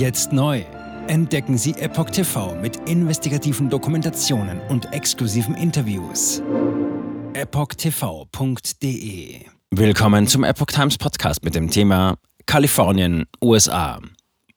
Jetzt 0.00 0.32
neu. 0.32 0.62
Entdecken 1.08 1.58
Sie 1.58 1.72
Epoch 1.72 2.08
TV 2.08 2.54
mit 2.54 2.88
investigativen 2.88 3.68
Dokumentationen 3.68 4.58
und 4.70 4.90
exklusiven 4.94 5.54
Interviews. 5.54 6.42
EpochTV.de 7.34 8.64
Willkommen 9.70 10.26
zum 10.26 10.44
Epoch 10.44 10.68
Times 10.68 10.96
Podcast 10.96 11.44
mit 11.44 11.54
dem 11.54 11.70
Thema 11.70 12.16
Kalifornien, 12.46 13.26
USA. 13.44 14.00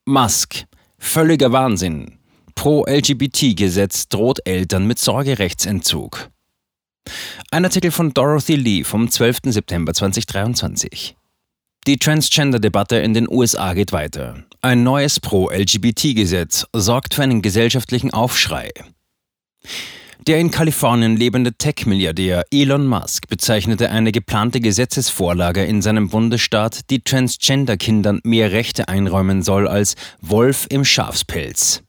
Musk. 0.05 0.63
Völliger 0.97 1.51
Wahnsinn. 1.51 2.19
Pro-LGBT-Gesetz 2.55 4.07
droht 4.07 4.39
Eltern 4.45 4.87
mit 4.87 4.97
Sorgerechtsentzug. 4.97 6.29
Ein 7.51 7.65
Artikel 7.65 7.91
von 7.91 8.13
Dorothy 8.13 8.55
Lee 8.55 8.85
vom 8.85 9.11
12. 9.11 9.39
September 9.47 9.93
2023. 9.93 11.17
Die 11.85 11.97
Transgender-Debatte 11.97 12.95
in 12.95 13.13
den 13.13 13.27
USA 13.29 13.73
geht 13.73 13.91
weiter. 13.91 14.45
Ein 14.65 14.83
neues 14.83 15.19
Pro-LGBT-Gesetz 15.19 16.67
sorgt 16.71 17.15
für 17.15 17.23
einen 17.23 17.41
gesellschaftlichen 17.41 18.13
Aufschrei. 18.13 18.71
Der 20.25 20.39
in 20.39 20.51
Kalifornien 20.51 21.17
lebende 21.17 21.51
Tech-Milliardär 21.51 22.45
Elon 22.49 22.87
Musk 22.87 23.27
bezeichnete 23.27 23.89
eine 23.89 24.13
geplante 24.13 24.61
Gesetzesvorlage 24.61 25.65
in 25.65 25.81
seinem 25.81 26.07
Bundesstaat, 26.07 26.89
die 26.91 27.01
Transgender-Kindern 27.01 28.21
mehr 28.23 28.53
Rechte 28.53 28.87
einräumen 28.87 29.43
soll, 29.43 29.67
als 29.67 29.95
Wolf 30.21 30.65
im 30.69 30.85
Schafspelz. 30.85 31.83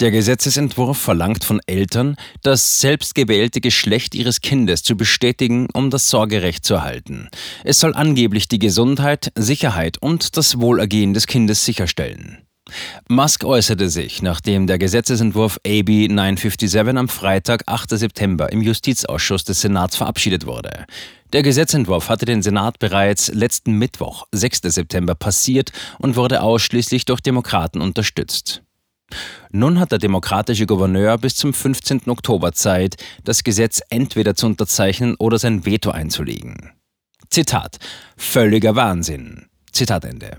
Der 0.00 0.10
Gesetzesentwurf 0.10 0.98
verlangt 0.98 1.44
von 1.44 1.60
Eltern, 1.66 2.16
das 2.42 2.80
selbstgewählte 2.80 3.60
Geschlecht 3.60 4.16
ihres 4.16 4.40
Kindes 4.40 4.82
zu 4.82 4.96
bestätigen, 4.96 5.68
um 5.72 5.90
das 5.90 6.10
Sorgerecht 6.10 6.64
zu 6.64 6.74
erhalten. 6.74 7.28
Es 7.62 7.78
soll 7.78 7.94
angeblich 7.94 8.48
die 8.48 8.58
Gesundheit, 8.58 9.30
Sicherheit 9.36 9.98
und 9.98 10.36
das 10.36 10.58
Wohlergehen 10.58 11.14
des 11.14 11.28
Kindes 11.28 11.64
sicherstellen. 11.64 12.38
Musk 13.08 13.44
äußerte 13.44 13.88
sich, 13.88 14.20
nachdem 14.20 14.66
der 14.66 14.78
Gesetzesentwurf 14.78 15.58
AB 15.64 16.08
957 16.08 16.98
am 16.98 17.08
Freitag, 17.08 17.62
8. 17.66 17.90
September 17.90 18.50
im 18.50 18.62
Justizausschuss 18.62 19.44
des 19.44 19.60
Senats 19.60 19.96
verabschiedet 19.96 20.46
wurde. 20.46 20.86
Der 21.32 21.42
Gesetzentwurf 21.42 22.08
hatte 22.08 22.24
den 22.24 22.42
Senat 22.42 22.78
bereits 22.80 23.28
letzten 23.28 23.78
Mittwoch, 23.78 24.26
6. 24.32 24.62
September, 24.62 25.14
passiert 25.14 25.72
und 25.98 26.16
wurde 26.16 26.42
ausschließlich 26.42 27.04
durch 27.04 27.20
Demokraten 27.20 27.80
unterstützt. 27.80 28.62
Nun 29.50 29.78
hat 29.78 29.92
der 29.92 29.98
demokratische 29.98 30.66
Gouverneur 30.66 31.18
bis 31.18 31.36
zum 31.36 31.54
15. 31.54 32.02
Oktober 32.08 32.52
Zeit, 32.52 32.96
das 33.22 33.44
Gesetz 33.44 33.80
entweder 33.88 34.34
zu 34.34 34.46
unterzeichnen 34.46 35.14
oder 35.16 35.38
sein 35.38 35.64
Veto 35.64 35.90
einzulegen. 35.90 36.72
Zitat: 37.30 37.78
Völliger 38.16 38.76
Wahnsinn. 38.76 39.46
Zitat 39.72 40.04
Ende. 40.04 40.38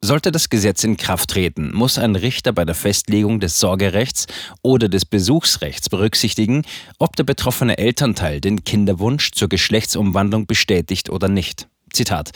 Sollte 0.00 0.30
das 0.30 0.48
Gesetz 0.48 0.84
in 0.84 0.96
Kraft 0.96 1.30
treten, 1.30 1.74
muss 1.74 1.98
ein 1.98 2.14
Richter 2.14 2.52
bei 2.52 2.64
der 2.64 2.76
Festlegung 2.76 3.40
des 3.40 3.58
Sorgerechts 3.58 4.26
oder 4.62 4.88
des 4.88 5.04
Besuchsrechts 5.04 5.88
berücksichtigen, 5.88 6.62
ob 7.00 7.16
der 7.16 7.24
betroffene 7.24 7.78
Elternteil 7.78 8.40
den 8.40 8.62
Kinderwunsch 8.62 9.32
zur 9.32 9.48
Geschlechtsumwandlung 9.48 10.46
bestätigt 10.46 11.10
oder 11.10 11.28
nicht. 11.28 11.68
Zitat. 11.98 12.30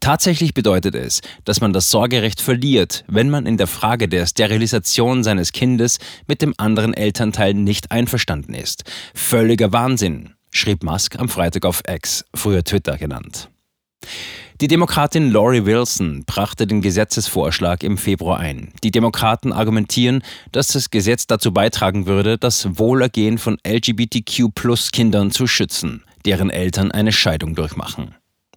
Tatsächlich 0.00 0.54
bedeutet 0.54 0.94
es, 0.94 1.20
dass 1.44 1.60
man 1.60 1.72
das 1.72 1.90
Sorgerecht 1.90 2.40
verliert, 2.40 3.04
wenn 3.06 3.30
man 3.30 3.46
in 3.46 3.56
der 3.56 3.68
Frage 3.68 4.08
der 4.08 4.26
Sterilisation 4.26 5.22
seines 5.22 5.52
Kindes 5.52 5.98
mit 6.26 6.42
dem 6.42 6.52
anderen 6.58 6.92
Elternteil 6.94 7.54
nicht 7.54 7.92
einverstanden 7.92 8.54
ist. 8.54 8.82
Völliger 9.14 9.72
Wahnsinn, 9.72 10.34
schrieb 10.50 10.82
Musk 10.82 11.18
am 11.18 11.28
Freitag 11.28 11.64
auf 11.64 11.82
X, 11.88 12.24
früher 12.34 12.64
Twitter 12.64 12.98
genannt. 12.98 13.48
Die 14.60 14.68
Demokratin 14.68 15.30
Lori 15.30 15.64
Wilson 15.64 16.24
brachte 16.26 16.66
den 16.66 16.80
Gesetzesvorschlag 16.80 17.82
im 17.82 17.96
Februar 17.96 18.38
ein. 18.38 18.72
Die 18.82 18.90
Demokraten 18.90 19.52
argumentieren, 19.52 20.22
dass 20.52 20.68
das 20.68 20.90
Gesetz 20.90 21.26
dazu 21.26 21.52
beitragen 21.52 22.06
würde, 22.06 22.38
das 22.38 22.78
Wohlergehen 22.78 23.38
von 23.38 23.58
LGBTQ-Plus-Kindern 23.66 25.30
zu 25.30 25.46
schützen, 25.46 26.04
deren 26.24 26.50
Eltern 26.50 26.92
eine 26.92 27.12
Scheidung 27.12 27.54
durchmachen. 27.54 28.14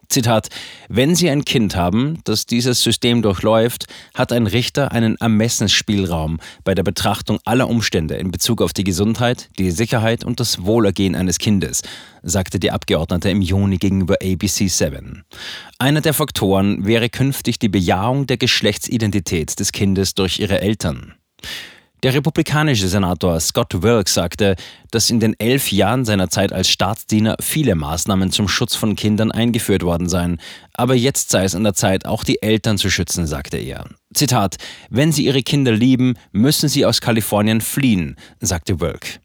Zitat, 0.09 0.47
wenn 0.87 1.15
Sie 1.15 1.29
ein 1.29 1.43
Kind 1.43 1.75
haben, 1.75 2.19
das 2.23 2.45
dieses 2.45 2.81
System 2.81 3.21
durchläuft, 3.21 3.87
hat 4.13 4.31
ein 4.31 4.47
Richter 4.47 4.91
einen 4.91 5.17
Ermessensspielraum 5.17 6.39
bei 6.63 6.73
der 6.73 6.83
Betrachtung 6.83 7.39
aller 7.43 7.67
Umstände 7.67 8.15
in 8.15 8.31
Bezug 8.31 8.61
auf 8.61 8.71
die 8.73 8.85
Gesundheit, 8.85 9.49
die 9.59 9.71
Sicherheit 9.71 10.23
und 10.23 10.39
das 10.39 10.63
Wohlergehen 10.63 11.15
eines 11.15 11.39
Kindes, 11.39 11.81
sagte 12.23 12.59
die 12.59 12.71
Abgeordnete 12.71 13.29
im 13.29 13.41
Juni 13.41 13.77
gegenüber 13.77 14.15
ABC 14.23 14.67
7. 14.67 15.23
Einer 15.77 16.01
der 16.01 16.13
Faktoren 16.13 16.85
wäre 16.85 17.09
künftig 17.09 17.59
die 17.59 17.69
Bejahung 17.69 18.27
der 18.27 18.37
Geschlechtsidentität 18.37 19.59
des 19.59 19.71
Kindes 19.71 20.15
durch 20.15 20.39
ihre 20.39 20.61
Eltern. 20.61 21.15
Der 22.03 22.13
republikanische 22.13 22.87
Senator 22.87 23.39
Scott 23.39 23.81
Wilk 23.81 24.07
sagte, 24.07 24.55
dass 24.91 25.09
in 25.09 25.19
den 25.19 25.33
elf 25.39 25.71
Jahren 25.71 26.05
seiner 26.05 26.29
Zeit 26.29 26.53
als 26.53 26.69
Staatsdiener 26.69 27.37
viele 27.39 27.73
Maßnahmen 27.73 28.31
zum 28.31 28.47
Schutz 28.47 28.75
von 28.75 28.95
Kindern 28.95 29.31
eingeführt 29.31 29.81
worden 29.81 30.07
seien, 30.07 30.39
aber 30.73 30.93
jetzt 30.93 31.31
sei 31.31 31.43
es 31.43 31.55
an 31.55 31.63
der 31.63 31.73
Zeit, 31.73 32.05
auch 32.05 32.23
die 32.23 32.39
Eltern 32.43 32.77
zu 32.77 32.91
schützen, 32.91 33.25
sagte 33.25 33.57
er. 33.57 33.89
Zitat, 34.13 34.57
wenn 34.91 35.11
sie 35.11 35.25
ihre 35.25 35.41
Kinder 35.41 35.71
lieben, 35.71 36.13
müssen 36.31 36.69
sie 36.69 36.85
aus 36.85 37.01
Kalifornien 37.01 37.61
fliehen, 37.61 38.15
sagte 38.39 38.79
Wilk. 38.79 39.19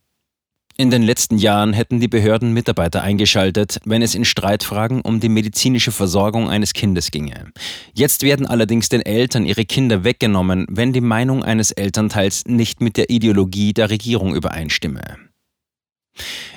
In 0.82 0.91
den 0.91 1.03
letzten 1.03 1.38
Jahren 1.38 1.75
hätten 1.75 2.00
die 2.00 2.09
Behörden 2.09 2.53
Mitarbeiter 2.53 3.03
eingeschaltet, 3.03 3.78
wenn 3.84 4.03
es 4.03 4.16
in 4.16 4.25
Streitfragen 4.25 5.00
um 5.00 5.20
die 5.20 5.28
medizinische 5.28 5.93
Versorgung 5.93 6.50
eines 6.50 6.72
Kindes 6.72 7.12
ginge. 7.12 7.53
Jetzt 7.94 8.25
werden 8.25 8.47
allerdings 8.47 8.88
den 8.88 9.00
Eltern 9.00 9.47
ihre 9.47 9.65
Kinder 9.65 10.03
weggenommen, 10.03 10.66
wenn 10.69 10.93
die 10.93 11.00
Meinung 11.00 11.44
eines 11.44 11.70
Elternteils 11.70 12.47
nicht 12.48 12.81
mit 12.81 12.97
der 12.97 13.10
Ideologie 13.10 13.72
der 13.72 13.91
Regierung 13.91 14.34
übereinstimme. 14.34 15.19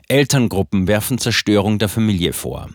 Elterngruppen 0.07 0.87
werfen 0.87 1.19
Zerstörung 1.19 1.77
der 1.77 1.87
Familie 1.87 2.33
vor. 2.33 2.71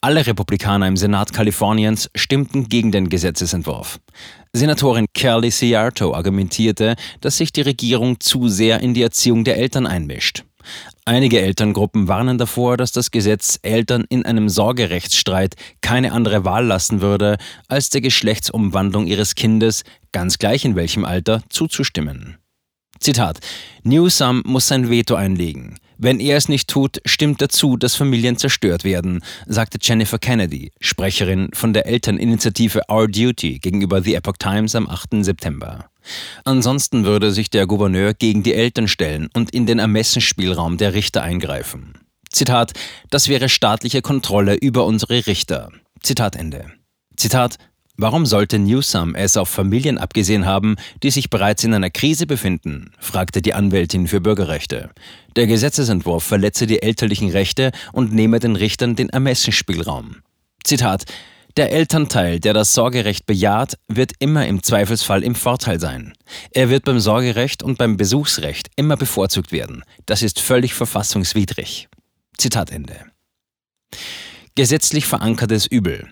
Alle 0.00 0.26
Republikaner 0.26 0.86
im 0.86 0.96
Senat 0.96 1.32
Kaliforniens 1.32 2.10
stimmten 2.14 2.68
gegen 2.68 2.92
den 2.92 3.08
Gesetzesentwurf. 3.08 3.98
Senatorin 4.52 5.06
Kelly 5.14 5.50
Ciarto 5.50 6.14
argumentierte, 6.14 6.96
dass 7.20 7.36
sich 7.36 7.52
die 7.52 7.62
Regierung 7.62 8.20
zu 8.20 8.48
sehr 8.48 8.80
in 8.80 8.94
die 8.94 9.02
Erziehung 9.02 9.44
der 9.44 9.56
Eltern 9.56 9.86
einmischt. 9.86 10.44
Einige 11.04 11.40
Elterngruppen 11.40 12.08
warnen 12.08 12.38
davor, 12.38 12.76
dass 12.76 12.90
das 12.90 13.10
Gesetz 13.12 13.58
Eltern 13.62 14.04
in 14.08 14.24
einem 14.26 14.48
Sorgerechtsstreit 14.48 15.54
keine 15.80 16.12
andere 16.12 16.44
Wahl 16.44 16.66
lassen 16.66 17.00
würde, 17.00 17.36
als 17.68 17.90
der 17.90 18.00
Geschlechtsumwandlung 18.00 19.06
ihres 19.06 19.36
Kindes, 19.36 19.84
ganz 20.10 20.38
gleich 20.38 20.64
in 20.64 20.74
welchem 20.74 21.04
Alter, 21.04 21.42
zuzustimmen. 21.48 22.38
Zitat: 22.98 23.38
Newsom 23.84 24.42
muss 24.44 24.66
sein 24.66 24.90
Veto 24.90 25.14
einlegen. 25.14 25.78
Wenn 25.98 26.20
er 26.20 26.36
es 26.36 26.48
nicht 26.48 26.68
tut, 26.68 27.00
stimmt 27.06 27.40
er 27.40 27.48
zu, 27.48 27.76
dass 27.76 27.94
Familien 27.94 28.36
zerstört 28.36 28.84
werden, 28.84 29.22
sagte 29.46 29.78
Jennifer 29.80 30.18
Kennedy, 30.18 30.72
Sprecherin 30.80 31.48
von 31.54 31.72
der 31.72 31.86
Elterninitiative 31.86 32.82
Our 32.90 33.08
Duty 33.08 33.58
gegenüber 33.58 34.02
The 34.02 34.14
Epoch 34.14 34.36
Times 34.38 34.74
am 34.74 34.88
8. 34.88 35.24
September. 35.24 35.88
Ansonsten 36.44 37.04
würde 37.04 37.32
sich 37.32 37.50
der 37.50 37.66
Gouverneur 37.66 38.12
gegen 38.14 38.42
die 38.42 38.54
Eltern 38.54 38.88
stellen 38.88 39.28
und 39.34 39.50
in 39.50 39.66
den 39.66 39.78
Ermessensspielraum 39.78 40.76
der 40.76 40.94
Richter 40.94 41.22
eingreifen. 41.22 41.94
Zitat, 42.30 42.72
das 43.10 43.28
wäre 43.28 43.48
staatliche 43.48 44.02
Kontrolle 44.02 44.54
über 44.54 44.84
unsere 44.84 45.26
Richter. 45.26 45.70
Zitat 46.02 46.36
Ende. 46.36 46.66
Zitat, 47.16 47.56
Warum 47.98 48.26
sollte 48.26 48.58
Newsom 48.58 49.14
es 49.14 49.36
auf 49.36 49.48
Familien 49.48 49.96
abgesehen 49.96 50.44
haben, 50.44 50.76
die 51.02 51.10
sich 51.10 51.30
bereits 51.30 51.64
in 51.64 51.72
einer 51.72 51.90
Krise 51.90 52.26
befinden? 52.26 52.92
fragte 52.98 53.40
die 53.40 53.54
Anwältin 53.54 54.06
für 54.06 54.20
Bürgerrechte. 54.20 54.90
Der 55.34 55.46
Gesetzesentwurf 55.46 56.22
verletze 56.22 56.66
die 56.66 56.82
elterlichen 56.82 57.30
Rechte 57.30 57.72
und 57.92 58.12
nehme 58.12 58.38
den 58.38 58.56
Richtern 58.56 58.96
den 58.96 59.08
Ermessensspielraum. 59.08 60.16
Zitat 60.62 61.04
der 61.56 61.72
Elternteil, 61.72 62.38
der 62.38 62.52
das 62.52 62.74
Sorgerecht 62.74 63.24
bejaht, 63.24 63.78
wird 63.88 64.12
immer 64.18 64.46
im 64.46 64.62
Zweifelsfall 64.62 65.24
im 65.24 65.34
Vorteil 65.34 65.80
sein. 65.80 66.12
Er 66.50 66.68
wird 66.68 66.84
beim 66.84 67.00
Sorgerecht 67.00 67.62
und 67.62 67.78
beim 67.78 67.96
Besuchsrecht 67.96 68.68
immer 68.76 68.98
bevorzugt 68.98 69.52
werden. 69.52 69.82
Das 70.04 70.20
ist 70.20 70.38
völlig 70.38 70.74
verfassungswidrig. 70.74 71.88
Zitat 72.36 72.70
Ende. 72.70 72.96
Gesetzlich 74.54 75.06
verankertes 75.06 75.66
Übel. 75.66 76.06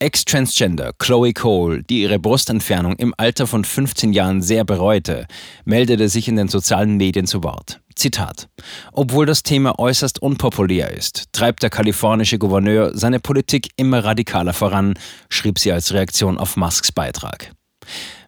Ex-Transgender 0.00 0.94
Chloe 0.98 1.34
Cole, 1.34 1.82
die 1.82 2.00
ihre 2.00 2.18
Brustentfernung 2.18 2.96
im 2.96 3.14
Alter 3.18 3.46
von 3.46 3.64
15 3.66 4.14
Jahren 4.14 4.40
sehr 4.40 4.64
bereute, 4.64 5.26
meldete 5.66 6.08
sich 6.08 6.26
in 6.26 6.36
den 6.36 6.48
sozialen 6.48 6.96
Medien 6.96 7.26
zu 7.26 7.44
Wort. 7.44 7.80
Zitat. 7.96 8.48
Obwohl 8.92 9.26
das 9.26 9.42
Thema 9.42 9.78
äußerst 9.78 10.22
unpopulär 10.22 10.90
ist, 10.90 11.26
treibt 11.32 11.62
der 11.62 11.68
kalifornische 11.68 12.38
Gouverneur 12.38 12.96
seine 12.96 13.20
Politik 13.20 13.68
immer 13.76 14.02
radikaler 14.02 14.54
voran, 14.54 14.94
schrieb 15.28 15.58
sie 15.58 15.70
als 15.70 15.92
Reaktion 15.92 16.38
auf 16.38 16.56
Musks 16.56 16.92
Beitrag. 16.92 17.52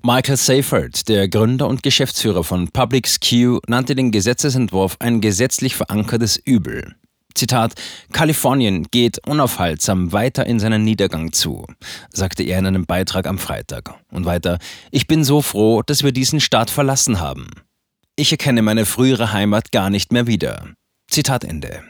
Michael 0.03 0.37
Seifert, 0.37 1.09
der 1.09 1.27
Gründer 1.29 1.69
und 1.69 1.83
Geschäftsführer 1.83 2.45
von 2.45 2.69
Public 2.69 3.07
Skew, 3.07 3.61
nannte 3.67 3.95
den 3.95 4.11
Gesetzesentwurf 4.11 4.97
ein 4.99 5.23
gesetzlich 5.23 5.75
verankertes 5.75 6.37
Übel. 6.37 6.97
Zitat, 7.35 7.75
Kalifornien 8.13 8.87
geht 8.91 9.27
unaufhaltsam 9.27 10.13
weiter 10.13 10.47
in 10.47 10.59
seinen 10.59 10.85
Niedergang 10.85 11.33
zu, 11.33 11.67
sagte 12.13 12.43
er 12.43 12.59
in 12.59 12.67
einem 12.67 12.87
Beitrag 12.87 13.27
am 13.27 13.39
Freitag. 13.39 13.95
Und 14.11 14.25
weiter, 14.25 14.59
ich 14.91 15.07
bin 15.07 15.25
so 15.25 15.43
froh, 15.43 15.83
dass 15.83 16.03
wir 16.03 16.13
diesen 16.13 16.41
Staat 16.41 16.71
verlassen 16.71 17.21
haben. 17.21 17.49
Ich 18.17 18.31
erkenne 18.31 18.63
meine 18.63 18.85
frühere 18.85 19.33
Heimat 19.33 19.73
gar 19.73 19.91
nicht 19.91 20.13
mehr 20.13 20.27
wieder. 20.27 20.69
Zitat 21.11 21.45
Ende. 21.45 21.83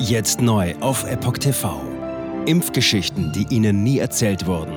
Jetzt 0.00 0.40
neu 0.40 0.74
auf 0.80 1.04
Epoch 1.04 1.38
TV. 1.38 1.80
Impfgeschichten, 2.46 3.32
die 3.32 3.46
Ihnen 3.54 3.82
nie 3.82 3.98
erzählt 3.98 4.46
wurden. 4.46 4.72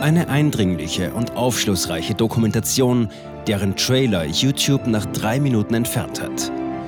Eine 0.00 0.28
eindringliche 0.28 1.12
und 1.12 1.36
aufschlussreiche 1.36 2.14
Dokumentation, 2.14 3.10
deren 3.46 3.76
Trailer 3.76 4.24
YouTube 4.24 4.86
nach 4.86 5.04
drei 5.06 5.38
Minuten 5.38 5.74
entfernt 5.74 6.22
hat. 6.22 6.50